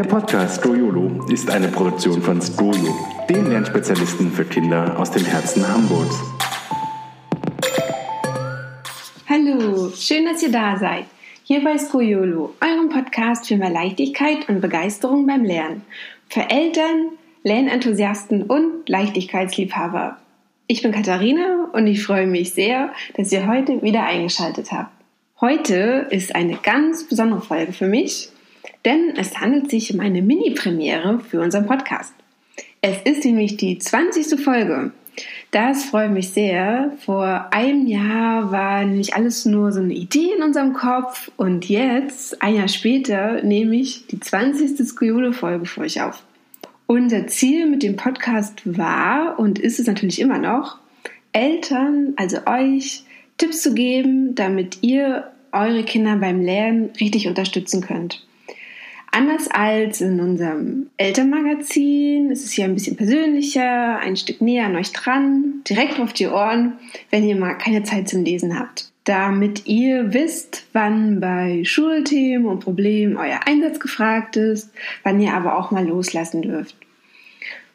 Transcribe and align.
Der 0.00 0.08
Podcast 0.08 0.60
Stroyolo 0.60 1.26
ist 1.28 1.50
eine 1.50 1.68
Produktion 1.68 2.22
von 2.22 2.40
Stroyo, 2.40 2.96
den 3.28 3.50
Lernspezialisten 3.50 4.32
für 4.32 4.46
Kinder 4.46 4.98
aus 4.98 5.10
dem 5.10 5.26
Herzen 5.26 5.62
Hamburgs. 5.68 6.16
Hallo, 9.28 9.90
schön, 9.94 10.24
dass 10.24 10.42
ihr 10.42 10.50
da 10.50 10.78
seid. 10.78 11.04
Hier 11.44 11.62
bei 11.62 11.76
Stroyolo, 11.76 12.54
eurem 12.62 12.88
Podcast 12.88 13.46
für 13.46 13.58
mehr 13.58 13.68
Leichtigkeit 13.68 14.48
und 14.48 14.62
Begeisterung 14.62 15.26
beim 15.26 15.44
Lernen. 15.44 15.82
Für 16.30 16.48
Eltern, 16.48 17.10
Lernenthusiasten 17.42 18.44
und 18.44 18.88
Leichtigkeitsliebhaber. 18.88 20.16
Ich 20.66 20.80
bin 20.80 20.92
Katharina 20.92 21.68
und 21.74 21.86
ich 21.86 22.02
freue 22.02 22.26
mich 22.26 22.52
sehr, 22.52 22.94
dass 23.18 23.30
ihr 23.32 23.46
heute 23.46 23.82
wieder 23.82 24.04
eingeschaltet 24.04 24.72
habt. 24.72 24.92
Heute 25.42 26.06
ist 26.08 26.34
eine 26.34 26.56
ganz 26.56 27.04
besondere 27.04 27.42
Folge 27.42 27.74
für 27.74 27.86
mich, 27.86 28.30
denn 28.84 29.14
es 29.16 29.38
handelt 29.38 29.70
sich 29.70 29.92
um 29.92 30.00
eine 30.00 30.22
Mini-Premiere 30.22 31.20
für 31.20 31.40
unseren 31.40 31.66
Podcast. 31.66 32.14
Es 32.80 33.02
ist 33.04 33.24
nämlich 33.24 33.56
die 33.56 33.78
20. 33.78 34.40
Folge. 34.40 34.92
Das 35.50 35.84
freut 35.84 36.12
mich 36.12 36.30
sehr. 36.30 36.92
Vor 37.04 37.52
einem 37.52 37.86
Jahr 37.86 38.52
war 38.52 38.84
nämlich 38.84 39.14
alles 39.14 39.44
nur 39.44 39.72
so 39.72 39.80
eine 39.80 39.92
Idee 39.92 40.32
in 40.36 40.42
unserem 40.42 40.72
Kopf 40.72 41.30
und 41.36 41.68
jetzt, 41.68 42.40
ein 42.40 42.54
Jahr 42.54 42.68
später, 42.68 43.42
nehme 43.42 43.76
ich 43.76 44.06
die 44.06 44.20
20. 44.20 44.78
Skoliole-Folge 44.86 45.66
für 45.66 45.80
euch 45.82 46.00
auf. 46.00 46.22
Unser 46.86 47.26
Ziel 47.26 47.66
mit 47.66 47.82
dem 47.82 47.96
Podcast 47.96 48.62
war 48.64 49.38
und 49.38 49.58
ist 49.58 49.78
es 49.78 49.86
natürlich 49.86 50.20
immer 50.20 50.38
noch, 50.38 50.78
Eltern, 51.32 52.14
also 52.16 52.38
euch, 52.46 53.04
Tipps 53.38 53.62
zu 53.62 53.74
geben, 53.74 54.34
damit 54.34 54.78
ihr 54.82 55.30
eure 55.52 55.84
Kinder 55.84 56.16
beim 56.16 56.42
Lernen 56.42 56.90
richtig 57.00 57.26
unterstützen 57.28 57.80
könnt. 57.80 58.26
Anders 59.20 59.48
als 59.50 60.00
in 60.00 60.18
unserem 60.18 60.86
Elternmagazin 60.96 62.30
ist 62.30 62.46
es 62.46 62.52
hier 62.52 62.64
ein 62.64 62.72
bisschen 62.72 62.96
persönlicher, 62.96 63.98
ein 63.98 64.16
Stück 64.16 64.40
näher 64.40 64.64
an 64.64 64.76
euch 64.76 64.92
dran, 64.94 65.60
direkt 65.68 66.00
auf 66.00 66.14
die 66.14 66.26
Ohren, 66.26 66.78
wenn 67.10 67.28
ihr 67.28 67.36
mal 67.36 67.52
keine 67.52 67.82
Zeit 67.82 68.08
zum 68.08 68.24
Lesen 68.24 68.58
habt. 68.58 68.90
Damit 69.04 69.66
ihr 69.66 70.14
wisst, 70.14 70.64
wann 70.72 71.20
bei 71.20 71.64
Schulthemen 71.64 72.46
und 72.46 72.60
Problemen 72.60 73.18
euer 73.18 73.40
Einsatz 73.44 73.78
gefragt 73.78 74.38
ist, 74.38 74.70
wann 75.02 75.20
ihr 75.20 75.34
aber 75.34 75.58
auch 75.58 75.70
mal 75.70 75.86
loslassen 75.86 76.40
dürft. 76.40 76.74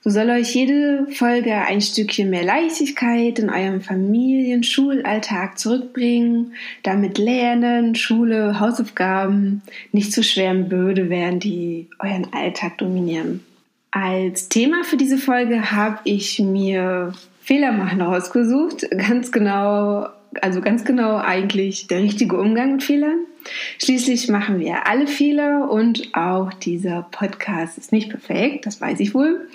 So 0.07 0.11
soll 0.11 0.29
euch 0.29 0.53
jede 0.53 1.07
Folge 1.15 1.51
ein 1.51 1.81
Stückchen 1.81 2.29
mehr 2.29 2.43
Leichtigkeit 2.43 3.39
in 3.39 3.49
eurem 3.49 3.81
Familien-Schulalltag 3.81 5.57
zurückbringen, 5.57 6.53
damit 6.83 7.17
Lernen, 7.17 7.95
Schule, 7.95 8.59
Hausaufgaben 8.59 9.63
nicht 9.91 10.13
zu 10.13 10.21
schwer 10.21 10.51
und 10.51 10.69
böde 10.69 11.09
werden, 11.09 11.39
die 11.39 11.87
euren 11.97 12.31
Alltag 12.33 12.77
dominieren. 12.77 13.43
Als 13.89 14.47
Thema 14.47 14.83
für 14.83 14.95
diese 14.95 15.17
Folge 15.17 15.71
habe 15.71 15.97
ich 16.03 16.37
mir 16.37 17.13
Fehler 17.41 17.71
machen 17.71 17.99
rausgesucht. 17.99 18.85
Ganz 18.91 19.31
genau, 19.31 20.09
also 20.41 20.61
ganz 20.61 20.85
genau 20.85 21.17
eigentlich 21.17 21.87
der 21.87 21.99
richtige 21.99 22.37
Umgang 22.37 22.73
mit 22.73 22.83
Fehlern. 22.83 23.19
Schließlich 23.79 24.27
machen 24.29 24.59
wir 24.59 24.87
alle 24.87 25.07
Fehler 25.07 25.69
und 25.69 26.15
auch 26.15 26.51
dieser 26.53 27.07
Podcast 27.11 27.77
ist 27.77 27.91
nicht 27.91 28.09
perfekt, 28.09 28.65
das 28.65 28.81
weiß 28.81 28.99
ich 28.99 29.13
wohl. 29.13 29.47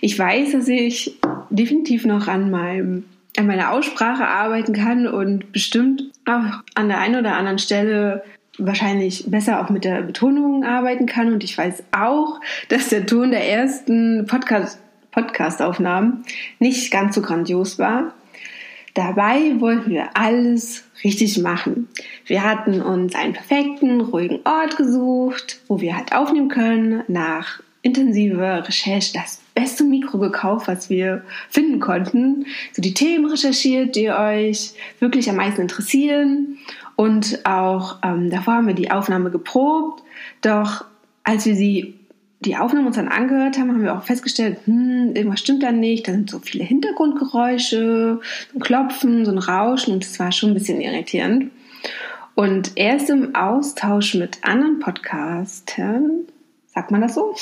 Ich 0.00 0.18
weiß, 0.18 0.52
dass 0.52 0.68
ich 0.68 1.18
definitiv 1.50 2.04
noch 2.04 2.28
an 2.28 2.50
meinem 2.50 3.04
an 3.38 3.46
meiner 3.46 3.70
Aussprache 3.72 4.26
arbeiten 4.26 4.74
kann 4.74 5.06
und 5.06 5.52
bestimmt 5.52 6.02
auch 6.26 6.62
an 6.74 6.88
der 6.88 6.98
einen 6.98 7.16
oder 7.16 7.34
anderen 7.34 7.58
Stelle 7.58 8.22
wahrscheinlich 8.58 9.24
besser 9.30 9.60
auch 9.60 9.70
mit 9.70 9.84
der 9.84 10.02
Betonung 10.02 10.64
arbeiten 10.64 11.06
kann. 11.06 11.32
Und 11.32 11.44
ich 11.44 11.56
weiß 11.56 11.82
auch, 11.92 12.40
dass 12.68 12.88
der 12.88 13.06
Ton 13.06 13.30
der 13.30 13.48
ersten 13.48 14.26
Podcast, 14.26 14.78
Podcast-Aufnahmen 15.12 16.24
nicht 16.58 16.90
ganz 16.90 17.14
so 17.14 17.22
grandios 17.22 17.78
war. 17.78 18.12
Dabei 18.94 19.58
wollten 19.58 19.90
wir 19.90 20.16
alles 20.16 20.84
richtig 21.02 21.38
machen. 21.38 21.88
Wir 22.26 22.44
hatten 22.44 22.82
uns 22.82 23.14
einen 23.14 23.32
perfekten, 23.32 24.02
ruhigen 24.02 24.40
Ort 24.44 24.76
gesucht, 24.76 25.60
wo 25.66 25.80
wir 25.80 25.96
halt 25.96 26.14
aufnehmen 26.14 26.48
können. 26.48 27.02
Nach 27.08 27.60
intensiver 27.80 28.66
Recherche 28.66 29.12
das 29.14 29.40
beste 29.54 29.84
Mikro 29.84 30.18
gekauft, 30.18 30.68
was 30.68 30.90
wir 30.90 31.22
finden 31.48 31.80
konnten. 31.80 32.46
So 32.72 32.82
die 32.82 32.94
Themen 32.94 33.26
recherchiert, 33.26 33.96
die 33.96 34.10
euch 34.10 34.74
wirklich 35.00 35.28
am 35.28 35.36
meisten 35.36 35.62
interessieren. 35.62 36.58
Und 36.96 37.44
auch 37.44 37.96
ähm, 38.04 38.30
davor 38.30 38.54
haben 38.54 38.66
wir 38.66 38.74
die 38.74 38.90
Aufnahme 38.90 39.30
geprobt. 39.30 40.02
Doch 40.42 40.84
als 41.24 41.46
wir 41.46 41.54
sie 41.54 41.94
die 42.44 42.56
Aufnahmen 42.56 42.86
uns 42.86 42.96
dann 42.96 43.08
angehört 43.08 43.58
haben, 43.58 43.70
haben 43.70 43.82
wir 43.82 43.96
auch 43.96 44.02
festgestellt, 44.02 44.58
hm, 44.64 45.14
irgendwas 45.14 45.40
stimmt 45.40 45.62
da 45.62 45.72
nicht. 45.72 46.06
Da 46.06 46.12
sind 46.12 46.30
so 46.30 46.38
viele 46.38 46.64
Hintergrundgeräusche, 46.64 48.20
ein 48.54 48.60
Klopfen, 48.60 49.24
so 49.24 49.30
ein 49.30 49.38
Rauschen 49.38 49.94
und 49.94 50.04
das 50.04 50.18
war 50.18 50.32
schon 50.32 50.50
ein 50.50 50.54
bisschen 50.54 50.80
irritierend. 50.80 51.50
Und 52.34 52.72
erst 52.76 53.10
im 53.10 53.34
Austausch 53.34 54.14
mit 54.14 54.38
anderen 54.42 54.78
Podcastern, 54.78 56.26
sagt 56.66 56.90
man 56.90 57.02
das 57.02 57.14
so, 57.14 57.34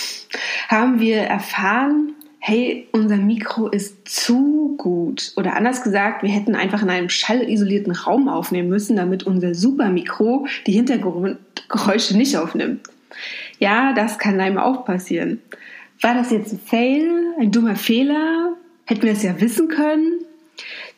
haben 0.68 0.98
wir 1.00 1.18
erfahren, 1.18 2.14
hey, 2.40 2.88
unser 2.92 3.18
Mikro 3.18 3.68
ist 3.68 4.08
zu 4.08 4.74
gut. 4.78 5.32
Oder 5.36 5.56
anders 5.56 5.82
gesagt, 5.82 6.22
wir 6.22 6.30
hätten 6.30 6.54
einfach 6.54 6.82
in 6.82 6.90
einem 6.90 7.10
schallisolierten 7.10 7.92
Raum 7.92 8.28
aufnehmen 8.28 8.70
müssen, 8.70 8.96
damit 8.96 9.22
unser 9.24 9.54
Supermikro 9.54 10.46
die 10.66 10.72
Hintergrundgeräusche 10.72 12.16
nicht 12.16 12.36
aufnimmt. 12.36 12.88
Ja, 13.58 13.92
das 13.92 14.18
kann 14.18 14.40
einem 14.40 14.58
auch 14.58 14.84
passieren. 14.84 15.40
War 16.00 16.14
das 16.14 16.30
jetzt 16.30 16.52
ein 16.52 16.60
Fail, 16.60 17.34
ein 17.38 17.52
dummer 17.52 17.76
Fehler? 17.76 18.56
Hätten 18.86 19.02
wir 19.02 19.12
es 19.12 19.22
ja 19.22 19.40
wissen 19.40 19.68
können? 19.68 20.24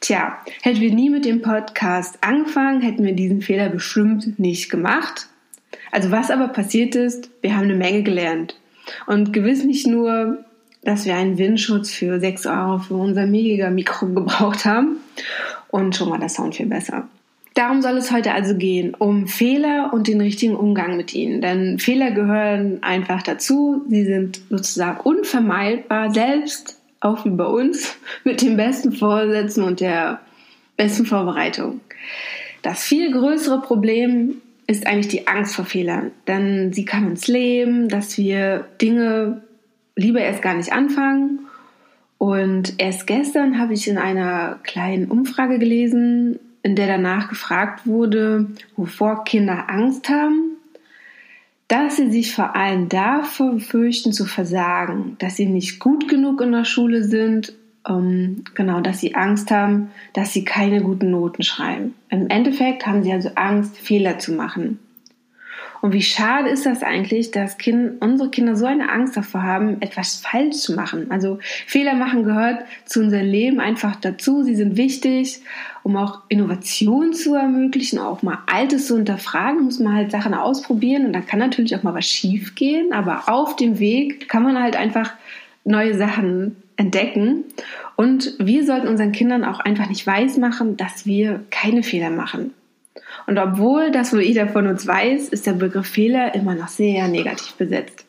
Tja, 0.00 0.38
hätten 0.62 0.81
wir 0.81 0.93
nie 0.93 1.10
mit 1.10 1.25
dem 1.25 1.43
Podcast 1.43 2.19
angefangen, 2.22 2.81
hätten 2.81 3.05
wir 3.05 3.12
diesen 3.12 3.43
Fehler 3.43 3.69
bestimmt 3.69 4.38
nicht 4.38 4.71
gemacht. 4.71 5.28
Also 5.91 6.10
was 6.10 6.31
aber 6.31 6.49
passiert 6.49 6.94
ist, 6.94 7.31
wir 7.41 7.56
haben 7.56 7.65
eine 7.65 7.75
Menge 7.75 8.03
gelernt. 8.03 8.59
Und 9.06 9.33
gewiss 9.33 9.65
nicht 9.65 9.87
nur, 9.87 10.44
dass 10.83 11.04
wir 11.04 11.15
einen 11.15 11.39
Windschutz 11.39 11.91
für 11.93 12.19
6 12.19 12.47
Euro 12.47 12.78
für 12.78 12.94
unser 12.94 13.27
Mega-Mikro 13.27 14.06
gebraucht 14.06 14.65
haben 14.65 14.97
und 15.69 15.94
schon 15.94 16.09
mal 16.09 16.19
der 16.19 16.28
Sound 16.28 16.56
viel 16.56 16.66
besser. 16.66 17.09
Darum 17.55 17.83
soll 17.83 17.99
es 17.99 18.11
heute 18.11 18.33
also 18.33 18.57
gehen, 18.57 18.95
um 18.95 19.27
Fehler 19.27 19.91
und 19.93 20.09
den 20.09 20.21
richtigen 20.21 20.57
Umgang 20.57 20.97
mit 20.97 21.15
ihnen. 21.15 21.43
Denn 21.43 21.79
Fehler 21.79 22.11
gehören 22.11 22.83
einfach 22.83 23.23
dazu. 23.23 23.85
Sie 23.89 24.05
sind 24.05 24.41
sozusagen 24.49 25.01
unvermeidbar, 25.01 26.13
selbst 26.13 26.81
auch 27.01 27.25
wie 27.25 27.31
bei 27.31 27.45
uns, 27.45 27.97
mit 28.25 28.41
dem 28.43 28.57
besten 28.57 28.93
Vorsätzen 28.93 29.65
und 29.65 29.81
der 29.81 30.21
besten 30.77 31.05
Vorbereitung. 31.05 31.81
Das 32.63 32.85
viel 32.85 33.13
größere 33.13 33.61
Problem 33.61 34.41
ist 34.67 34.87
eigentlich 34.87 35.09
die 35.09 35.27
Angst 35.27 35.55
vor 35.55 35.65
Fehlern. 35.65 36.13
Denn 36.27 36.73
sie 36.73 36.84
kann 36.84 37.07
uns 37.07 37.27
leben, 37.27 37.89
dass 37.89 38.17
wir 38.17 38.67
Dinge 38.81 39.43
lieber 39.97 40.21
erst 40.21 40.41
gar 40.41 40.55
nicht 40.55 40.73
anfangen. 40.73 41.41
Und 42.17 42.75
erst 42.79 43.07
gestern 43.07 43.59
habe 43.59 43.75
ich 43.75 43.89
in 43.89 43.99
einer 43.99 44.61
kleinen 44.63 45.11
Umfrage 45.11 45.59
gelesen, 45.59 46.39
in 46.62 46.77
der 46.77 46.87
danach 46.87 47.28
gefragt 47.28 47.87
wurde, 47.87 48.47
wovor 48.77 49.25
Kinder 49.25 49.69
Angst 49.69 50.09
haben, 50.09 50.56
dass 51.69 51.97
sie 51.97 52.11
sich 52.11 52.34
vor 52.34 52.55
allem 52.55 52.89
davor 52.89 53.59
fürchten 53.59 54.12
zu 54.12 54.27
versagen, 54.27 55.17
dass 55.19 55.37
sie 55.37 55.47
nicht 55.47 55.78
gut 55.78 56.09
genug 56.09 56.41
in 56.41 56.53
der 56.53 56.65
Schule 56.65 57.03
sind, 57.03 57.55
ähm, 57.89 58.45
genau, 58.55 58.81
dass 58.81 59.01
sie 59.01 59.15
Angst 59.15 59.51
haben, 59.51 59.91
dass 60.12 60.33
sie 60.33 60.45
keine 60.45 60.83
guten 60.83 61.11
Noten 61.11 61.43
schreiben. 61.43 61.95
Im 62.11 62.28
Endeffekt 62.28 62.87
haben 62.87 63.03
sie 63.03 63.12
also 63.12 63.31
Angst, 63.34 63.77
Fehler 63.78 64.19
zu 64.19 64.33
machen. 64.33 64.78
Und 65.83 65.93
wie 65.93 66.03
schade 66.03 66.49
ist 66.49 66.65
das 66.65 66.84
eigentlich, 66.84 67.33
dass 67.33 67.59
kind, 67.59 68.01
unsere 68.01 68.31
Kinder 68.31 68.55
so 68.55 68.67
eine 68.67 68.89
Angst 68.89 69.17
davor 69.17 69.43
haben, 69.43 69.83
etwas 69.83 70.21
falsch 70.21 70.59
zu 70.59 70.75
machen. 70.75 71.11
Also 71.11 71.41
Fehler 71.67 71.95
machen 71.95 72.23
gehört 72.23 72.65
zu 72.84 73.01
unserem 73.01 73.27
Leben 73.27 73.59
einfach 73.59 73.97
dazu. 73.97 74.45
Sie 74.45 74.55
sind 74.55 74.77
wichtig, 74.77 75.43
um 75.83 75.97
auch 75.97 76.21
Innovation 76.29 77.13
zu 77.13 77.34
ermöglichen, 77.34 77.99
auch 77.99 78.23
mal 78.23 78.39
Altes 78.47 78.87
zu 78.87 78.95
unterfragen, 78.95 79.65
muss 79.65 79.81
man 79.81 79.97
halt 79.97 80.13
Sachen 80.13 80.34
ausprobieren 80.34 81.05
und 81.07 81.13
dann 81.15 81.27
kann 81.27 81.41
natürlich 81.41 81.75
auch 81.75 81.83
mal 81.83 81.95
was 81.95 82.07
schief 82.07 82.55
gehen, 82.55 82.93
aber 82.93 83.25
auf 83.29 83.57
dem 83.57 83.81
Weg 83.81 84.29
kann 84.29 84.45
man 84.45 84.63
halt 84.63 84.77
einfach 84.77 85.13
neue 85.65 85.97
Sachen 85.97 86.63
entdecken. 86.77 87.45
Und 87.97 88.34
wir 88.39 88.65
sollten 88.65 88.87
unseren 88.87 89.11
Kindern 89.11 89.45
auch 89.45 89.59
einfach 89.59 89.89
nicht 89.89 90.07
weismachen, 90.07 90.77
dass 90.77 91.07
wir 91.07 91.41
keine 91.51 91.83
Fehler 91.83 92.11
machen. 92.11 92.55
Und 93.27 93.39
obwohl 93.39 93.91
das 93.91 94.12
wohl 94.12 94.22
jeder 94.22 94.48
von 94.48 94.66
uns 94.66 94.86
weiß, 94.86 95.28
ist 95.28 95.47
der 95.47 95.53
Begriff 95.53 95.86
Fehler 95.86 96.34
immer 96.34 96.54
noch 96.54 96.68
sehr 96.68 97.09
negativ 97.09 97.54
besetzt. 97.54 98.04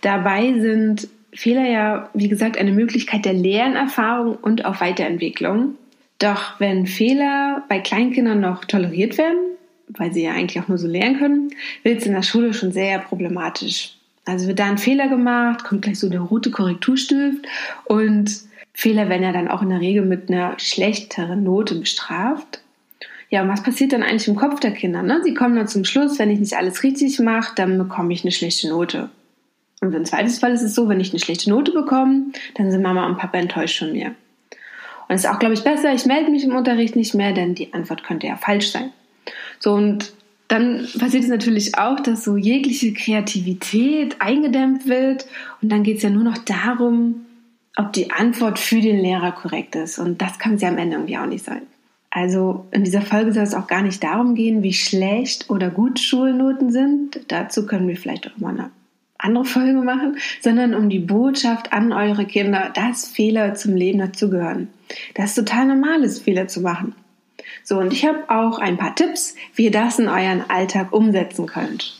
Dabei 0.00 0.52
sind 0.58 1.08
Fehler 1.34 1.66
ja, 1.66 2.10
wie 2.14 2.28
gesagt, 2.28 2.58
eine 2.58 2.72
Möglichkeit 2.72 3.24
der 3.24 3.32
Lernerfahrung 3.32 4.36
und 4.36 4.64
auch 4.64 4.80
Weiterentwicklung. 4.80 5.76
Doch 6.18 6.60
wenn 6.60 6.86
Fehler 6.86 7.64
bei 7.68 7.80
Kleinkindern 7.80 8.40
noch 8.40 8.64
toleriert 8.64 9.18
werden, 9.18 9.38
weil 9.88 10.12
sie 10.12 10.22
ja 10.22 10.32
eigentlich 10.32 10.62
auch 10.62 10.68
nur 10.68 10.78
so 10.78 10.86
lernen 10.86 11.18
können, 11.18 11.50
wird 11.82 12.00
es 12.00 12.06
in 12.06 12.12
der 12.12 12.22
Schule 12.22 12.54
schon 12.54 12.72
sehr 12.72 12.98
problematisch. 12.98 13.96
Also 14.24 14.46
wird 14.46 14.60
da 14.60 14.66
ein 14.66 14.78
Fehler 14.78 15.08
gemacht, 15.08 15.64
kommt 15.64 15.82
gleich 15.82 15.98
so 15.98 16.08
der 16.08 16.20
rote 16.20 16.50
Korrekturstift 16.50 17.44
und 17.84 18.42
Fehler 18.74 19.08
werden 19.08 19.22
ja 19.22 19.32
dann 19.32 19.48
auch 19.48 19.62
in 19.62 19.70
der 19.70 19.80
Regel 19.80 20.04
mit 20.04 20.30
einer 20.30 20.58
schlechteren 20.58 21.42
Note 21.42 21.74
bestraft. 21.74 22.61
Ja, 23.32 23.40
und 23.40 23.48
was 23.48 23.62
passiert 23.62 23.94
dann 23.94 24.02
eigentlich 24.02 24.28
im 24.28 24.36
Kopf 24.36 24.60
der 24.60 24.72
Kinder? 24.72 25.02
Ne? 25.02 25.22
Sie 25.24 25.32
kommen 25.32 25.56
dann 25.56 25.66
zum 25.66 25.86
Schluss, 25.86 26.18
wenn 26.18 26.30
ich 26.30 26.38
nicht 26.38 26.52
alles 26.52 26.82
richtig 26.82 27.18
mache, 27.18 27.54
dann 27.56 27.78
bekomme 27.78 28.12
ich 28.12 28.24
eine 28.24 28.30
schlechte 28.30 28.68
Note. 28.68 29.08
Und 29.80 29.94
im 29.94 30.04
zweiten 30.04 30.28
Fall 30.28 30.52
ist 30.52 30.60
es 30.60 30.74
so, 30.74 30.86
wenn 30.86 31.00
ich 31.00 31.12
eine 31.12 31.18
schlechte 31.18 31.48
Note 31.48 31.72
bekomme, 31.72 32.26
dann 32.56 32.70
sind 32.70 32.82
Mama 32.82 33.06
und 33.06 33.16
Papa 33.16 33.38
enttäuscht 33.38 33.78
von 33.78 33.92
mir. 33.92 34.08
Und 35.08 35.14
es 35.14 35.24
ist 35.24 35.30
auch, 35.30 35.38
glaube 35.38 35.54
ich, 35.54 35.64
besser, 35.64 35.94
ich 35.94 36.04
melde 36.04 36.30
mich 36.30 36.44
im 36.44 36.54
Unterricht 36.54 36.94
nicht 36.94 37.14
mehr, 37.14 37.32
denn 37.32 37.54
die 37.54 37.72
Antwort 37.72 38.04
könnte 38.04 38.26
ja 38.26 38.36
falsch 38.36 38.70
sein. 38.70 38.92
So, 39.60 39.72
und 39.72 40.12
dann 40.48 40.86
passiert 40.98 41.22
es 41.22 41.30
natürlich 41.30 41.78
auch, 41.78 42.00
dass 42.00 42.24
so 42.24 42.36
jegliche 42.36 42.92
Kreativität 42.92 44.16
eingedämmt 44.20 44.86
wird 44.86 45.24
und 45.62 45.72
dann 45.72 45.84
geht 45.84 45.96
es 45.96 46.02
ja 46.02 46.10
nur 46.10 46.24
noch 46.24 46.36
darum, 46.36 47.24
ob 47.78 47.94
die 47.94 48.10
Antwort 48.10 48.58
für 48.58 48.82
den 48.82 48.98
Lehrer 48.98 49.32
korrekt 49.32 49.74
ist. 49.74 49.98
Und 49.98 50.20
das 50.20 50.38
kann 50.38 50.58
ja 50.58 50.68
am 50.68 50.76
Ende 50.76 50.96
irgendwie 50.96 51.16
auch 51.16 51.24
nicht 51.24 51.46
sein. 51.46 51.62
Also 52.14 52.66
in 52.72 52.84
dieser 52.84 53.00
Folge 53.00 53.32
soll 53.32 53.44
es 53.44 53.54
auch 53.54 53.66
gar 53.66 53.80
nicht 53.80 54.04
darum 54.04 54.34
gehen, 54.34 54.62
wie 54.62 54.74
schlecht 54.74 55.48
oder 55.48 55.70
gut 55.70 55.98
Schulnoten 55.98 56.70
sind. 56.70 57.20
Dazu 57.28 57.64
können 57.64 57.88
wir 57.88 57.96
vielleicht 57.96 58.30
auch 58.30 58.36
mal 58.36 58.50
eine 58.50 58.70
andere 59.16 59.46
Folge 59.46 59.80
machen, 59.80 60.18
sondern 60.42 60.74
um 60.74 60.90
die 60.90 60.98
Botschaft 60.98 61.72
an 61.72 61.90
eure 61.90 62.26
Kinder, 62.26 62.70
dass 62.74 63.08
Fehler 63.08 63.54
zum 63.54 63.76
Leben 63.76 63.98
dazugehören. 63.98 64.68
Das 65.14 65.30
ist 65.30 65.36
total 65.36 65.64
normal 65.64 66.04
ist, 66.04 66.22
Fehler 66.22 66.48
zu 66.48 66.60
machen. 66.60 66.94
So, 67.64 67.78
und 67.78 67.94
ich 67.94 68.04
habe 68.04 68.28
auch 68.28 68.58
ein 68.58 68.76
paar 68.76 68.94
Tipps, 68.94 69.34
wie 69.54 69.64
ihr 69.64 69.70
das 69.70 69.98
in 69.98 70.08
euren 70.08 70.44
Alltag 70.50 70.92
umsetzen 70.92 71.46
könnt. 71.46 71.98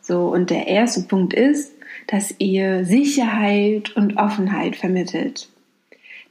So, 0.00 0.28
und 0.28 0.48
der 0.48 0.66
erste 0.66 1.02
Punkt 1.02 1.34
ist, 1.34 1.74
dass 2.06 2.34
ihr 2.38 2.86
Sicherheit 2.86 3.94
und 3.96 4.16
Offenheit 4.16 4.76
vermittelt. 4.76 5.50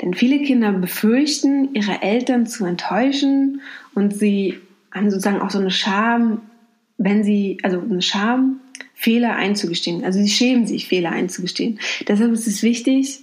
Denn 0.02 0.14
viele 0.14 0.40
Kinder 0.40 0.72
befürchten, 0.72 1.74
ihre 1.74 2.02
Eltern 2.02 2.48
zu 2.48 2.66
enttäuschen 2.66 3.62
und 3.94 4.16
sie 4.16 4.60
haben 4.92 5.10
sozusagen 5.10 5.42
auch 5.42 5.52
so 5.52 5.60
eine 5.60 5.72
Scham, 5.72 6.42
wenn 6.98 7.24
sie, 7.24 7.60
also 7.64 7.80
eine 7.80 8.02
Scham, 8.02 8.60
Fehler 8.94 9.36
einzugestehen. 9.36 10.04
Also 10.04 10.20
sie 10.20 10.30
schämen 10.30 10.68
sich, 10.68 10.88
Fehler 10.88 11.12
einzugestehen. 11.12 11.80
Deshalb 12.08 12.34
ist 12.34 12.48
es 12.48 12.62
wichtig, 12.62 13.22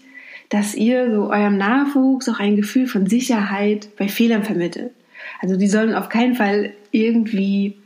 dass 0.48 0.74
ihr 0.74 1.14
so 1.14 1.30
eurem 1.30 1.56
Nachwuchs 1.56 2.28
auch 2.28 2.40
ein 2.40 2.56
Gefühl 2.56 2.86
von 2.86 3.06
Sicherheit 3.06 3.88
bei 3.96 4.08
Fehlern 4.08 4.44
vermittelt. 4.44 4.92
Also 5.40 5.56
die 5.56 5.68
sollen 5.68 5.94
auf 5.94 6.08
keinen 6.08 6.34
Fall 6.34 6.72
irgendwie 6.90 7.76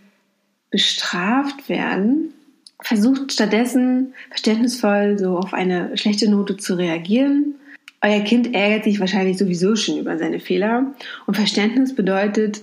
bestraft 0.70 1.68
werden. 1.68 2.32
Versucht 2.80 3.32
stattdessen 3.32 4.14
verständnisvoll 4.30 5.18
so 5.18 5.36
auf 5.36 5.52
eine 5.52 5.96
schlechte 5.96 6.30
Note 6.30 6.56
zu 6.56 6.74
reagieren. 6.74 7.56
Euer 8.02 8.20
Kind 8.20 8.52
ärgert 8.52 8.84
sich 8.84 8.98
wahrscheinlich 8.98 9.38
sowieso 9.38 9.76
schon 9.76 9.98
über 9.98 10.18
seine 10.18 10.40
Fehler. 10.40 10.92
Und 11.26 11.36
Verständnis 11.36 11.94
bedeutet 11.94 12.62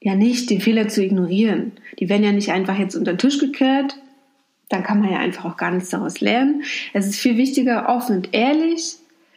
ja 0.00 0.14
nicht, 0.14 0.48
den 0.48 0.62
Fehler 0.62 0.88
zu 0.88 1.04
ignorieren. 1.04 1.72
Die 1.98 2.08
werden 2.08 2.24
ja 2.24 2.32
nicht 2.32 2.50
einfach 2.50 2.78
jetzt 2.78 2.96
unter 2.96 3.12
den 3.12 3.18
Tisch 3.18 3.38
gekehrt. 3.38 3.96
Dann 4.70 4.82
kann 4.82 5.00
man 5.00 5.12
ja 5.12 5.18
einfach 5.18 5.44
auch 5.44 5.58
gar 5.58 5.70
nichts 5.70 5.90
daraus 5.90 6.20
lernen. 6.20 6.62
Es 6.94 7.06
ist 7.06 7.20
viel 7.20 7.36
wichtiger, 7.36 7.90
offen 7.90 8.16
und 8.16 8.28
ehrlich 8.32 8.96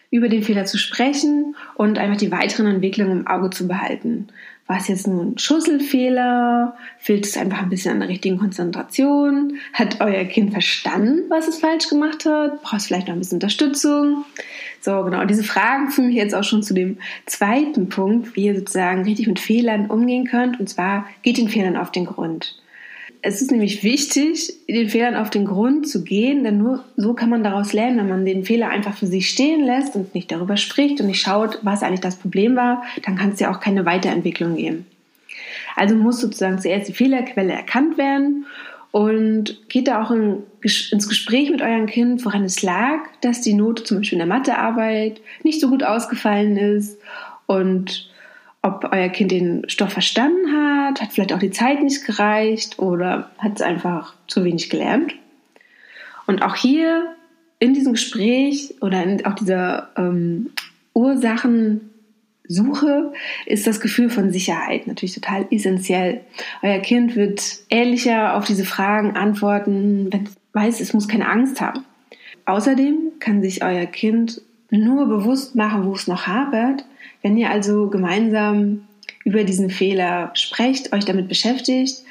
über 0.09 0.29
den 0.29 0.43
Fehler 0.43 0.63
zu 0.63 0.77
sprechen 0.77 1.57
und 1.75 1.97
einfach 1.97 2.17
die 2.17 2.31
weiteren 2.31 2.67
Entwicklungen 2.67 3.19
im 3.19 3.27
Auge 3.27 3.49
zu 3.49 3.67
behalten. 3.67 4.29
War 4.67 4.77
es 4.77 4.87
jetzt 4.87 5.07
nur 5.07 5.23
ein 5.23 5.37
Schusselfehler? 5.37 6.75
Fehlt 6.97 7.25
es 7.25 7.37
einfach 7.37 7.61
ein 7.61 7.69
bisschen 7.69 7.91
an 7.91 7.99
der 7.99 8.09
richtigen 8.09 8.39
Konzentration? 8.39 9.57
Hat 9.73 10.01
euer 10.01 10.25
Kind 10.25 10.53
verstanden, 10.53 11.29
was 11.29 11.47
es 11.47 11.59
falsch 11.59 11.87
gemacht 11.87 12.25
hat? 12.25 12.63
Braucht 12.63 12.77
es 12.77 12.87
vielleicht 12.87 13.07
noch 13.07 13.13
ein 13.13 13.19
bisschen 13.19 13.35
Unterstützung? 13.35 14.25
So, 14.81 15.03
genau. 15.03 15.23
Diese 15.25 15.43
Fragen 15.43 15.89
führen 15.89 16.07
mich 16.07 16.15
jetzt 16.15 16.33
auch 16.33 16.43
schon 16.43 16.63
zu 16.63 16.73
dem 16.73 16.97
zweiten 17.27 17.89
Punkt, 17.89 18.35
wie 18.35 18.45
ihr 18.45 18.55
sozusagen 18.55 19.03
richtig 19.03 19.27
mit 19.27 19.39
Fehlern 19.39 19.85
umgehen 19.91 20.25
könnt. 20.25 20.59
Und 20.59 20.67
zwar 20.67 21.05
geht 21.21 21.37
den 21.37 21.49
Fehlern 21.49 21.77
auf 21.77 21.91
den 21.91 22.05
Grund. 22.05 22.59
Es 23.27 23.41
ist 23.41 23.49
nämlich 23.49 23.81
wichtig, 23.81 24.53
den 24.69 24.87
Fehlern 24.87 25.15
auf 25.15 25.31
den 25.31 25.45
Grund 25.45 25.87
zu 25.87 26.03
gehen, 26.03 26.43
denn 26.43 26.59
nur 26.59 26.83
so 26.95 27.15
kann 27.15 27.31
man 27.31 27.43
daraus 27.43 27.73
lernen, 27.73 27.97
wenn 27.97 28.09
man 28.09 28.23
den 28.23 28.45
Fehler 28.45 28.69
einfach 28.69 28.95
für 28.95 29.07
sich 29.07 29.31
stehen 29.31 29.65
lässt 29.65 29.95
und 29.95 30.13
nicht 30.13 30.31
darüber 30.31 30.57
spricht 30.57 31.01
und 31.01 31.07
nicht 31.07 31.21
schaut, 31.21 31.57
was 31.63 31.81
eigentlich 31.81 32.01
das 32.01 32.17
Problem 32.17 32.55
war, 32.55 32.83
dann 33.03 33.15
kann 33.15 33.31
es 33.31 33.39
ja 33.39 33.51
auch 33.51 33.59
keine 33.59 33.83
Weiterentwicklung 33.83 34.55
geben. 34.55 34.85
Also 35.75 35.95
muss 35.95 36.21
sozusagen 36.21 36.59
zuerst 36.59 36.87
die 36.87 36.93
Fehlerquelle 36.93 37.51
erkannt 37.51 37.97
werden 37.97 38.45
und 38.91 39.59
geht 39.69 39.87
da 39.87 40.03
auch 40.03 40.11
in, 40.11 40.43
ins 40.61 41.09
Gespräch 41.09 41.49
mit 41.49 41.63
eurem 41.63 41.87
Kind, 41.87 42.23
woran 42.25 42.43
es 42.43 42.61
lag, 42.61 42.99
dass 43.21 43.41
die 43.41 43.55
Note 43.55 43.83
zum 43.85 43.97
Beispiel 43.97 44.21
in 44.21 44.27
der 44.27 44.37
Mathearbeit 44.37 45.19
nicht 45.41 45.59
so 45.59 45.69
gut 45.69 45.83
ausgefallen 45.83 46.57
ist 46.57 46.99
und 47.47 48.07
ob 48.65 48.89
euer 48.91 49.09
Kind 49.09 49.31
den 49.31 49.69
Stoff 49.69 49.93
verstanden 49.93 50.51
hat, 50.51 50.99
hat 50.99 51.13
vielleicht 51.13 51.33
auch 51.33 51.39
die 51.39 51.51
Zeit 51.51 51.83
nicht 51.83 52.03
gereicht 52.03 52.79
oder 52.79 53.29
hat 53.37 53.51
es 53.55 53.61
einfach 53.61 54.15
zu 54.27 54.43
wenig 54.43 54.71
gelernt. 54.71 55.13
Und 56.25 56.41
auch 56.41 56.55
hier 56.55 57.13
in 57.59 57.75
diesem 57.75 57.93
Gespräch 57.93 58.73
oder 58.81 59.03
in 59.03 59.23
auch 59.25 59.35
dieser 59.35 59.89
ähm, 59.97 60.49
Ursachensuche 60.95 63.13
ist 63.45 63.67
das 63.67 63.79
Gefühl 63.79 64.09
von 64.09 64.31
Sicherheit 64.31 64.87
natürlich 64.87 65.13
total 65.13 65.45
essentiell. 65.51 66.21
Euer 66.63 66.79
Kind 66.79 67.15
wird 67.15 67.59
ehrlicher 67.69 68.35
auf 68.35 68.45
diese 68.45 68.65
Fragen 68.65 69.15
antworten, 69.15 70.11
wenn 70.11 70.23
es 70.23 70.35
weiß, 70.53 70.79
es 70.79 70.93
muss 70.93 71.07
keine 71.07 71.29
Angst 71.29 71.61
haben. 71.61 71.85
Außerdem 72.45 73.11
kann 73.19 73.43
sich 73.43 73.63
euer 73.63 73.85
Kind 73.85 74.41
nur 74.71 75.07
bewusst 75.07 75.55
machen, 75.55 75.85
wo 75.85 75.93
es 75.93 76.07
noch 76.07 76.25
hapert, 76.25 76.83
wenn 77.25 77.37
ihr 77.37 77.49
also 77.49 77.87
gemeinsam 77.87 78.85
über 79.23 79.43
diesen 79.43 79.71
Fehler 79.71 80.29
sprecht, 80.35 80.93
euch 80.93 81.05
damit 81.05 81.27
beschäftigt, 81.27 82.03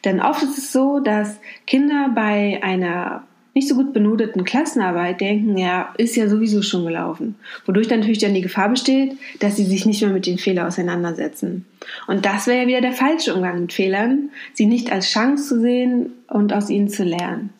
dann 0.00 0.18
oft 0.18 0.42
ist 0.42 0.56
es 0.56 0.72
so, 0.72 0.98
dass 0.98 1.38
Kinder 1.66 2.10
bei 2.14 2.58
einer 2.62 3.22
nicht 3.52 3.68
so 3.68 3.74
gut 3.74 3.92
benoteten 3.92 4.44
Klassenarbeit 4.44 5.20
denken, 5.20 5.58
ja, 5.58 5.92
ist 5.98 6.16
ja 6.16 6.26
sowieso 6.26 6.62
schon 6.62 6.86
gelaufen. 6.86 7.34
Wodurch 7.66 7.86
dann 7.86 7.98
natürlich 7.98 8.20
dann 8.20 8.32
die 8.32 8.40
Gefahr 8.40 8.70
besteht, 8.70 9.18
dass 9.40 9.56
sie 9.56 9.66
sich 9.66 9.84
nicht 9.84 10.00
mehr 10.00 10.10
mit 10.10 10.24
den 10.24 10.38
Fehlern 10.38 10.68
auseinandersetzen. 10.68 11.66
Und 12.06 12.24
das 12.24 12.46
wäre 12.46 12.62
ja 12.62 12.66
wieder 12.66 12.80
der 12.80 12.92
falsche 12.92 13.34
Umgang 13.34 13.60
mit 13.60 13.74
Fehlern, 13.74 14.30
sie 14.54 14.64
nicht 14.64 14.90
als 14.90 15.10
Chance 15.10 15.48
zu 15.48 15.60
sehen 15.60 16.12
und 16.28 16.54
aus 16.54 16.70
ihnen 16.70 16.88
zu 16.88 17.04
lernen. 17.04 17.50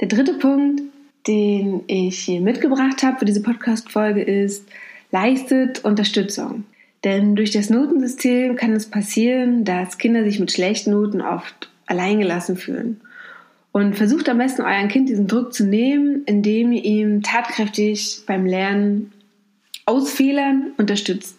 Der 0.00 0.08
dritte 0.08 0.32
Punkt, 0.32 0.80
den 1.26 1.82
ich 1.88 2.20
hier 2.20 2.40
mitgebracht 2.40 3.02
habe 3.02 3.18
für 3.18 3.26
diese 3.26 3.42
Podcast-Folge 3.42 4.22
ist, 4.22 4.66
leistet 5.14 5.84
Unterstützung. 5.84 6.64
Denn 7.04 7.36
durch 7.36 7.52
das 7.52 7.70
Notensystem 7.70 8.56
kann 8.56 8.72
es 8.72 8.90
passieren, 8.90 9.64
dass 9.64 9.98
Kinder 9.98 10.24
sich 10.24 10.40
mit 10.40 10.50
schlechten 10.50 10.90
Noten 10.90 11.20
oft 11.20 11.70
alleingelassen 11.86 12.56
fühlen. 12.56 13.00
Und 13.70 13.94
versucht 13.94 14.28
am 14.28 14.38
besten 14.38 14.62
euren 14.62 14.88
Kind 14.88 15.08
diesen 15.08 15.28
Druck 15.28 15.54
zu 15.54 15.66
nehmen, 15.66 16.24
indem 16.26 16.72
ihr 16.72 16.84
ihm 16.84 17.22
tatkräftig 17.22 18.22
beim 18.26 18.44
Lernen 18.44 19.12
aus 19.86 20.12
Fehlern 20.12 20.72
unterstützt. 20.78 21.36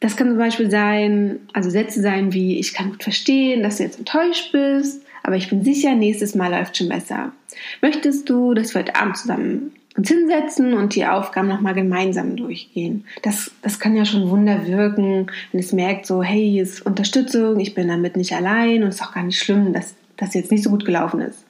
Das 0.00 0.16
kann 0.16 0.28
zum 0.28 0.38
Beispiel 0.38 0.70
sein, 0.70 1.40
also 1.52 1.68
Sätze 1.68 2.00
sein 2.00 2.32
wie, 2.32 2.58
ich 2.58 2.72
kann 2.72 2.90
gut 2.90 3.02
verstehen, 3.02 3.62
dass 3.62 3.76
du 3.76 3.82
jetzt 3.82 3.98
enttäuscht 3.98 4.52
bist, 4.52 5.02
aber 5.22 5.36
ich 5.36 5.50
bin 5.50 5.64
sicher, 5.64 5.94
nächstes 5.94 6.34
Mal 6.34 6.50
läuft 6.50 6.78
schon 6.78 6.88
besser. 6.88 7.32
Möchtest 7.82 8.30
du, 8.30 8.54
dass 8.54 8.74
wir 8.74 8.80
heute 8.80 8.96
Abend 8.96 9.18
zusammen 9.18 9.72
uns 9.96 10.08
hinsetzen 10.08 10.74
und 10.74 10.94
die 10.94 11.06
Aufgaben 11.06 11.48
nochmal 11.48 11.74
gemeinsam 11.74 12.36
durchgehen. 12.36 13.04
Das, 13.22 13.52
das 13.62 13.78
kann 13.78 13.96
ja 13.96 14.04
schon 14.04 14.28
Wunder 14.28 14.66
wirken, 14.66 15.28
wenn 15.52 15.60
es 15.60 15.72
merkt, 15.72 16.06
so, 16.06 16.22
hey, 16.22 16.50
hier 16.50 16.62
ist 16.62 16.84
Unterstützung, 16.84 17.60
ich 17.60 17.74
bin 17.74 17.88
damit 17.88 18.16
nicht 18.16 18.32
allein 18.32 18.82
und 18.82 18.88
es 18.88 18.96
ist 18.96 19.02
auch 19.02 19.14
gar 19.14 19.22
nicht 19.22 19.38
schlimm, 19.38 19.72
dass 19.72 19.94
das 20.16 20.34
jetzt 20.34 20.50
nicht 20.50 20.64
so 20.64 20.70
gut 20.70 20.84
gelaufen 20.84 21.20
ist. 21.20 21.44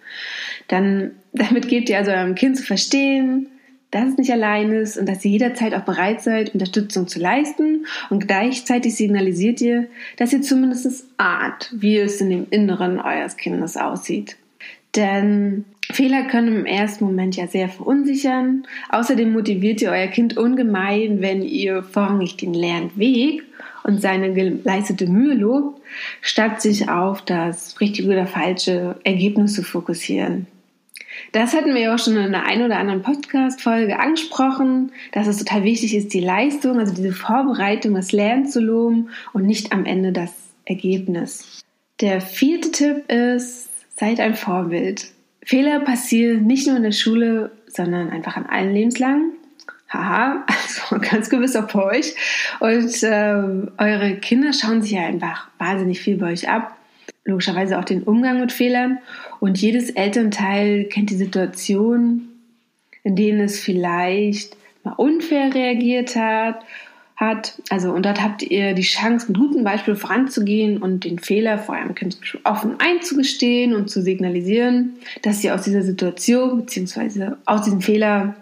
Dann, 0.69 1.13
damit 1.33 1.69
gebt 1.69 1.89
ihr 1.89 1.99
also 1.99 2.11
eurem 2.11 2.35
Kind 2.35 2.57
zu 2.57 2.63
verstehen, 2.63 3.49
dass 3.91 4.09
es 4.09 4.19
nicht 4.19 4.33
allein 4.33 4.73
ist 4.73 4.99
und 4.99 5.09
dass 5.09 5.25
ihr 5.25 5.31
jederzeit 5.31 5.73
auch 5.73 5.85
bereit 5.85 6.21
seid, 6.21 6.53
Unterstützung 6.53 7.07
zu 7.07 7.21
leisten 7.21 7.87
und 8.11 8.27
gleichzeitig 8.27 8.97
signalisiert 8.97 9.61
ihr, 9.61 9.87
dass 10.17 10.33
ihr 10.33 10.43
zumindest 10.43 11.07
ahnt, 11.17 11.73
wie 11.77 11.99
es 11.99 12.21
in 12.21 12.29
dem 12.29 12.47
Inneren 12.51 12.99
eures 12.99 13.37
Kindes 13.37 13.77
aussieht. 13.77 14.37
Denn 14.97 15.65
Fehler 15.91 16.25
können 16.25 16.57
im 16.57 16.67
ersten 16.67 17.05
Moment 17.05 17.37
ja 17.37 17.47
sehr 17.47 17.69
verunsichern. 17.69 18.67
Außerdem 18.91 19.33
motiviert 19.33 19.83
ihr 19.83 19.91
euer 19.91 20.07
Kind 20.07 20.37
ungemein, 20.37 21.21
wenn 21.21 21.43
ihr 21.43 21.83
vorrangig 21.83 22.37
den 22.37 22.55
Lernweg 22.55 23.43
und 23.83 24.01
seine 24.01 24.33
geleistete 24.33 25.07
Mühe 25.07 25.35
lobt, 25.35 25.81
statt 26.21 26.63
sich 26.63 26.89
auf 26.89 27.23
das 27.23 27.81
richtige 27.81 28.09
oder 28.09 28.27
falsche 28.27 28.97
Ergebnis 29.05 29.55
zu 29.55 29.63
fokussieren. 29.63 30.47
Das 31.33 31.55
hatten 31.55 31.75
wir 31.75 31.83
ja 31.83 31.95
auch 31.95 31.99
schon 31.99 32.17
in 32.17 32.35
einer 32.35 32.45
ein 32.45 32.63
oder 32.63 32.79
anderen 32.79 33.03
Podcast-Folge 33.03 33.99
angesprochen, 33.99 34.93
dass 35.13 35.27
es 35.27 35.39
total 35.39 35.65
wichtig 35.65 35.95
ist, 35.95 36.13
die 36.13 36.21
Leistung, 36.21 36.79
also 36.79 36.95
diese 36.95 37.13
Vorbereitung, 37.13 37.95
das 37.95 38.13
Lernen 38.13 38.47
zu 38.47 38.61
loben 38.61 39.11
und 39.33 39.47
nicht 39.47 39.73
am 39.73 39.85
Ende 39.85 40.13
das 40.13 40.33
Ergebnis. 40.65 41.63
Der 42.01 42.21
vierte 42.21 42.73
Tipp 42.73 43.11
ist, 43.11 43.69
seid 43.97 44.21
ein 44.21 44.35
Vorbild. 44.35 45.07
Fehler 45.45 45.81
passieren 45.81 46.47
nicht 46.47 46.67
nur 46.67 46.77
in 46.77 46.83
der 46.83 46.93
Schule, 46.93 47.51
sondern 47.67 48.11
einfach 48.11 48.37
an 48.37 48.47
allen 48.47 48.73
Lebenslangen. 48.73 49.33
Haha, 49.89 50.45
also 50.91 50.99
ganz 51.01 51.31
gewiss 51.31 51.57
auch 51.57 51.71
bei 51.71 51.99
euch. 51.99 52.15
Und 52.61 53.03
äh, 53.03 53.73
eure 53.79 54.17
Kinder 54.21 54.53
schauen 54.53 54.83
sich 54.83 54.93
ja 54.93 55.03
einfach 55.03 55.49
wahnsinnig 55.59 56.01
viel 56.01 56.17
bei 56.17 56.33
euch 56.33 56.49
ab. 56.49 56.77
Logischerweise 57.25 57.79
auch 57.79 57.85
den 57.85 58.03
Umgang 58.03 58.41
mit 58.41 58.53
Fehlern. 58.53 58.99
Und 59.41 59.61
jedes 59.61 59.91
Elternteil 59.91 60.85
kennt 60.85 61.11
die 61.11 61.17
Situation, 61.17 62.29
in 63.03 63.17
denen 63.17 63.41
es 63.41 63.61
vielleicht 63.61 64.57
mal 64.83 64.93
unfair 64.93 65.55
reagiert 65.55 66.17
hat 66.17 66.65
hat. 67.17 67.61
Also, 67.71 67.93
und 67.93 68.05
dort 68.05 68.23
habt 68.23 68.43
ihr 68.43 68.75
die 68.75 68.83
Chance, 68.83 69.27
mit 69.29 69.39
gutem 69.39 69.65
Beispiel 69.65 69.95
voranzugehen 69.95 70.79
und 70.79 71.05
den 71.05 71.19
Fehler 71.19 71.59
vor 71.59 71.77
Kind 71.95 72.19
offen 72.45 72.75
einzugestehen 72.81 73.75
und 73.75 73.91
zu 73.91 74.03
signalisieren, 74.03 74.95
dass 75.23 75.45
ihr 75.45 75.55
aus 75.55 75.63
dieser 75.63 75.83
Situation 75.83 76.61
bzw. 76.61 77.33
aus 77.45 77.63
diesem 77.63 77.81
Fehler 77.81 78.35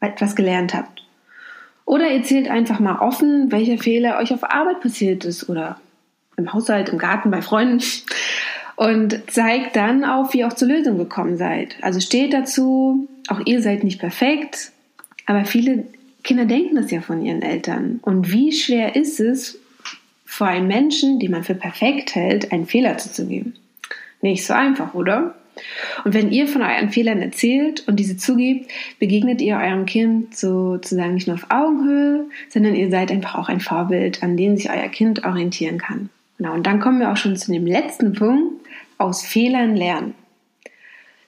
etwas 0.00 0.36
gelernt 0.36 0.74
habt. 0.74 1.02
Oder 1.86 2.10
ihr 2.10 2.22
zählt 2.22 2.48
einfach 2.48 2.80
mal 2.80 2.98
offen, 3.00 3.52
welcher 3.52 3.78
Fehler 3.78 4.18
euch 4.18 4.32
auf 4.32 4.44
Arbeit 4.44 4.80
passiert 4.80 5.24
ist 5.24 5.48
oder 5.48 5.80
im 6.36 6.52
Haushalt, 6.52 6.88
im 6.88 6.98
Garten, 6.98 7.30
bei 7.30 7.42
Freunden 7.42 7.80
und 8.76 9.30
zeigt 9.30 9.76
dann 9.76 10.04
auf, 10.04 10.32
wie 10.32 10.38
ihr 10.38 10.48
auch 10.48 10.54
zur 10.54 10.68
Lösung 10.68 10.98
gekommen 10.98 11.36
seid. 11.36 11.76
Also 11.82 12.00
steht 12.00 12.32
dazu, 12.32 13.08
auch 13.28 13.40
ihr 13.44 13.62
seid 13.62 13.84
nicht 13.84 14.00
perfekt, 14.00 14.72
aber 15.26 15.44
viele 15.44 15.84
Kinder 16.24 16.46
denken 16.46 16.74
das 16.74 16.90
ja 16.90 17.00
von 17.00 17.22
ihren 17.22 17.42
Eltern. 17.42 18.00
Und 18.02 18.32
wie 18.32 18.50
schwer 18.50 18.96
ist 18.96 19.20
es, 19.20 19.60
vor 20.24 20.48
einem 20.48 20.66
Menschen, 20.66 21.20
den 21.20 21.30
man 21.30 21.44
für 21.44 21.54
perfekt 21.54 22.14
hält, 22.14 22.50
einen 22.50 22.66
Fehler 22.66 22.98
zuzugeben? 22.98 23.54
Nicht 24.22 24.44
so 24.44 24.54
einfach, 24.54 24.94
oder? 24.94 25.34
Und 26.04 26.14
wenn 26.14 26.32
ihr 26.32 26.48
von 26.48 26.62
euren 26.62 26.90
Fehlern 26.90 27.20
erzählt 27.20 27.86
und 27.86 28.00
diese 28.00 28.16
zugibt, 28.16 28.70
begegnet 28.98 29.40
ihr 29.40 29.56
eurem 29.56 29.86
Kind 29.86 30.36
sozusagen 30.36 31.14
nicht 31.14 31.28
nur 31.28 31.36
auf 31.36 31.46
Augenhöhe, 31.50 32.26
sondern 32.48 32.74
ihr 32.74 32.90
seid 32.90 33.12
einfach 33.12 33.36
auch 33.36 33.48
ein 33.48 33.60
Vorbild, 33.60 34.22
an 34.22 34.36
dem 34.36 34.56
sich 34.56 34.70
euer 34.70 34.88
Kind 34.88 35.24
orientieren 35.24 35.78
kann. 35.78 36.08
Genau, 36.38 36.54
und 36.54 36.66
dann 36.66 36.80
kommen 36.80 36.98
wir 36.98 37.12
auch 37.12 37.16
schon 37.16 37.36
zu 37.36 37.52
dem 37.52 37.66
letzten 37.66 38.14
Punkt, 38.14 38.66
aus 38.98 39.24
Fehlern 39.24 39.76
lernen. 39.76 40.14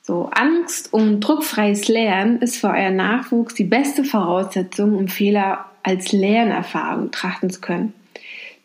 So, 0.07 0.31
Angst 0.33 0.93
um 0.93 1.19
druckfreies 1.19 1.89
Lernen 1.89 2.41
ist 2.41 2.59
für 2.59 2.69
euren 2.69 2.95
Nachwuchs 2.95 3.55
die 3.55 3.65
beste 3.65 4.05
Voraussetzung, 4.05 4.95
um 4.95 5.09
Fehler 5.09 5.65
als 5.83 6.13
Lernerfahrung 6.13 7.07
betrachten 7.07 7.51
zu 7.51 7.61
können. 7.61 7.93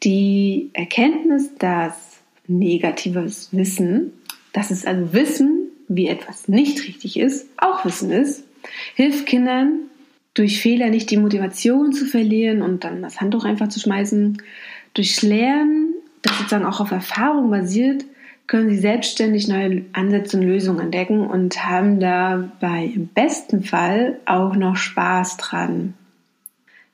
Die 0.03 0.69
Erkenntnis, 0.73 1.49
dass 1.57 2.19
negatives 2.45 3.49
Wissen, 3.53 4.13
dass 4.53 4.69
es 4.69 4.85
also 4.85 5.13
Wissen, 5.13 5.69
wie 5.87 6.09
etwas 6.09 6.47
nicht 6.47 6.87
richtig 6.87 7.17
ist, 7.17 7.47
auch 7.57 7.85
Wissen 7.85 8.11
ist, 8.11 8.43
hilft 8.93 9.25
Kindern, 9.25 9.79
durch 10.35 10.61
Fehler 10.61 10.91
nicht 10.91 11.09
die 11.09 11.17
Motivation 11.17 11.91
zu 11.91 12.05
verlieren 12.05 12.61
und 12.61 12.83
dann 12.83 13.01
das 13.01 13.19
Handtuch 13.19 13.45
einfach 13.45 13.69
zu 13.69 13.79
schmeißen. 13.79 14.43
Durch 14.93 15.23
Lernen, 15.23 15.95
das 16.21 16.37
sozusagen 16.37 16.65
auch 16.65 16.81
auf 16.81 16.91
Erfahrung 16.91 17.49
basiert, 17.49 18.05
können 18.47 18.69
Sie 18.69 18.77
selbstständig 18.77 19.47
neue 19.47 19.85
Ansätze 19.93 20.37
und 20.37 20.43
Lösungen 20.43 20.81
entdecken 20.81 21.25
und 21.27 21.65
haben 21.65 21.99
dabei 21.99 22.91
im 22.93 23.07
besten 23.07 23.63
Fall 23.63 24.19
auch 24.25 24.55
noch 24.55 24.75
Spaß 24.75 25.37
dran. 25.37 25.93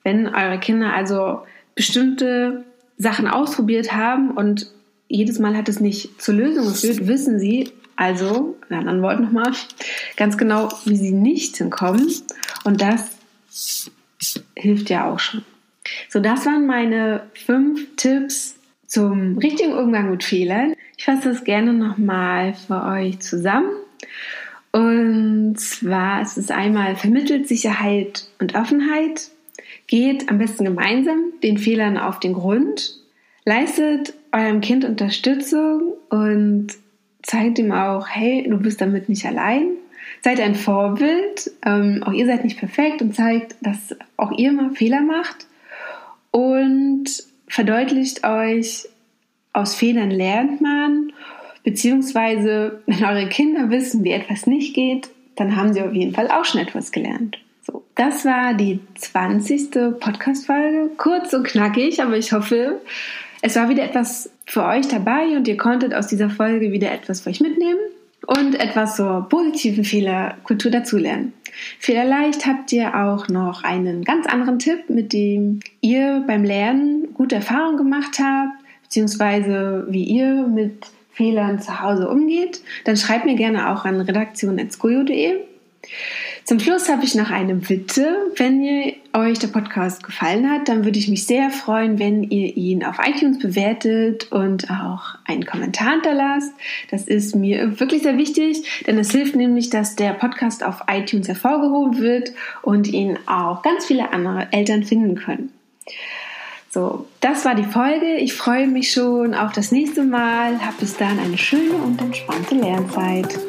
Wenn 0.04 0.28
eure 0.28 0.60
Kinder 0.60 0.94
also 0.94 1.42
bestimmte 1.76 2.64
Sachen 2.98 3.28
ausprobiert 3.28 3.94
haben 3.94 4.32
und 4.32 4.72
jedes 5.08 5.40
Mal 5.40 5.56
hat 5.56 5.70
es 5.70 5.80
nicht 5.80 6.22
zur 6.22 6.36
Lösung 6.36 6.66
geführt, 6.66 7.08
wissen 7.08 7.40
Sie 7.40 7.72
also, 7.96 8.56
in 8.70 8.76
anderen 8.76 9.02
Worten 9.02 9.24
nochmal, 9.24 9.52
ganz 10.18 10.38
genau, 10.38 10.70
wie 10.86 10.96
Sie 10.96 11.12
nicht 11.12 11.58
hinkommen. 11.58 12.12
Und 12.64 12.80
das 12.80 13.18
hilft 14.56 14.90
ja 14.90 15.12
auch 15.12 15.20
schon. 15.20 15.44
So, 16.10 16.20
das 16.20 16.46
waren 16.46 16.68
meine 16.68 17.24
fünf 17.34 17.96
Tipps 17.96 18.56
zum 18.86 19.38
richtigen 19.40 19.74
Umgang 19.74 20.12
mit 20.12 20.24
Fehlern. 20.24 20.76
Ich 20.98 21.06
fasse 21.06 21.30
das 21.30 21.44
gerne 21.44 21.74
nochmal 21.74 22.56
für 22.56 22.84
euch 22.84 23.20
zusammen. 23.20 23.70
Und 24.72 25.56
zwar 25.60 26.22
ist 26.22 26.38
es 26.38 26.52
einmal 26.52 26.96
vermittelt 26.96 27.48
Sicherheit 27.48 28.26
und 28.40 28.56
Offenheit, 28.56 29.30
geht 29.86 30.30
am 30.30 30.40
besten 30.40 30.66
gemeinsam 30.66 31.34
den 31.42 31.58
Fehlern 31.58 31.98
auf 31.98 32.20
den 32.20 32.34
Grund, 32.34 32.98
leistet 33.46 34.14
eurem 34.32 34.60
Kind 34.60 34.84
Unterstützung 34.84 35.94
und 36.10 36.68
zeigt 37.24 37.60
ihm 37.60 37.72
auch, 37.72 38.08
hey, 38.10 38.46
du 38.50 38.58
bist 38.58 38.82
damit 38.82 39.08
nicht 39.08 39.26
allein. 39.26 39.70
Seid 40.24 40.40
ein 40.40 40.56
Vorbild, 40.56 41.52
ähm, 41.66 42.04
auch 42.04 42.12
ihr 42.12 42.26
seid 42.26 42.44
nicht 42.44 42.58
perfekt 42.58 43.02
und 43.02 43.16
zeigt, 43.16 43.56
dass 43.62 43.96
auch 44.16 44.32
ihr 44.32 44.52
mal 44.52 44.72
Fehler 44.72 45.02
macht 45.02 45.48
und 46.32 47.06
verdeutlicht 47.48 48.26
euch, 48.26 48.88
aus 49.58 49.76
Fehlern 49.76 50.12
lernt 50.12 50.62
man, 50.62 51.12
beziehungsweise 51.64 52.82
wenn 52.86 53.04
eure 53.04 53.28
Kinder 53.28 53.70
wissen, 53.70 54.04
wie 54.04 54.12
etwas 54.12 54.48
nicht 54.48 54.76
geht, 54.76 55.10
dann 55.36 55.56
haben 55.56 55.74
sie 55.74 55.82
auf 55.82 55.94
jeden 55.94 56.14
Fall 56.14 56.30
auch 56.30 56.46
schon 56.46 56.62
etwas 56.62 56.92
gelernt. 56.92 57.40
So, 57.64 57.84
das 57.96 58.24
war 58.24 58.54
die 58.54 58.80
20. 58.96 60.00
Podcast-Folge. 60.00 60.92
Kurz 60.98 61.34
und 61.34 61.46
knackig, 61.46 62.02
aber 62.02 62.18
ich 62.18 62.32
hoffe, 62.32 62.80
es 63.42 63.56
war 63.56 63.68
wieder 63.70 63.84
etwas 63.84 64.30
für 64.46 64.64
euch 64.64 64.88
dabei 64.88 65.36
und 65.36 65.48
ihr 65.48 65.58
konntet 65.58 65.94
aus 65.94 66.08
dieser 66.08 66.30
Folge 66.30 66.72
wieder 66.72 66.92
etwas 66.92 67.22
für 67.22 67.32
euch 67.32 67.42
mitnehmen 67.42 67.80
und 68.26 68.60
etwas 68.60 68.96
zur 68.96 69.28
positiven 69.28 69.84
Fehlerkultur 69.84 70.72
dazulernen. 70.72 71.34
Vielleicht 71.80 72.46
habt 72.46 72.72
ihr 72.72 72.96
auch 72.96 73.28
noch 73.28 73.64
einen 73.64 74.04
ganz 74.04 74.28
anderen 74.28 74.60
Tipp, 74.60 74.90
mit 74.90 75.14
dem 75.14 75.60
ihr 75.82 76.24
beim 76.28 76.44
Lernen 76.44 77.14
gute 77.14 77.36
Erfahrungen 77.36 77.78
gemacht 77.78 78.20
habt, 78.20 78.67
beziehungsweise 78.88 79.86
wie 79.90 80.04
ihr 80.04 80.48
mit 80.48 80.88
Fehlern 81.12 81.62
zu 81.62 81.82
Hause 81.82 82.10
umgeht, 82.10 82.62
dann 82.86 82.96
schreibt 82.96 83.26
mir 83.26 83.36
gerne 83.36 83.72
auch 83.72 83.86
an 83.86 84.00
redaktion.skoyo.de. 84.00 85.36
Zum 86.44 86.60
Schluss 86.60 86.90
habe 86.90 87.04
ich 87.04 87.16
noch 87.16 87.30
eine 87.30 87.56
Bitte. 87.56 88.32
Wenn 88.36 88.62
ihr, 88.62 88.94
euch 89.14 89.40
der 89.40 89.48
Podcast 89.48 90.04
gefallen 90.04 90.50
hat, 90.50 90.70
dann 90.70 90.86
würde 90.86 91.00
ich 91.00 91.10
mich 91.10 91.26
sehr 91.26 91.50
freuen, 91.50 91.98
wenn 92.00 92.24
ihr 92.24 92.56
ihn 92.56 92.86
auf 92.86 93.00
iTunes 93.06 93.40
bewertet 93.40 94.32
und 94.32 94.70
auch 94.70 95.16
einen 95.26 95.46
Kommentar 95.46 95.94
hinterlasst. 95.94 96.54
Das 96.92 97.08
ist 97.08 97.36
mir 97.36 97.80
wirklich 97.80 98.04
sehr 98.04 98.18
wichtig, 98.18 98.84
denn 98.86 98.98
es 98.98 99.12
hilft 99.12 99.36
nämlich, 99.36 99.70
dass 99.70 99.96
der 99.96 100.14
Podcast 100.14 100.64
auf 100.64 100.84
iTunes 100.90 101.28
hervorgehoben 101.28 101.98
wird 101.98 102.32
und 102.62 102.88
ihn 102.88 103.18
auch 103.26 103.62
ganz 103.64 103.86
viele 103.86 104.14
andere 104.14 104.48
Eltern 104.52 104.84
finden 104.84 105.16
können. 105.16 105.52
So, 106.70 107.08
das 107.22 107.46
war 107.46 107.56
die 107.56 107.64
Folge. 107.64 108.18
Ich 108.18 108.34
freue 108.34 108.68
mich 108.68 108.92
schon 108.92 109.34
auf 109.34 109.54
das 109.54 109.72
nächste 109.72 110.04
Mal. 110.04 110.60
Hab 110.66 110.78
bis 110.80 110.98
dahin 110.98 111.20
eine 111.20 111.38
schöne 111.38 111.74
und 111.74 112.02
entspannte 112.02 112.56
Lernzeit. 112.56 113.40